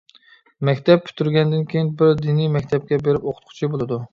مەكتەپ 0.69 1.03
پۈتتۈرگەندىن 1.09 1.67
كېيىن 1.73 1.91
بىر 2.01 2.17
دىنىي 2.25 2.51
مەكتەپكە 2.57 3.01
بېرىپ 3.05 3.29
ئوقۇتقۇچى 3.33 3.71
بولىدۇ. 3.77 4.05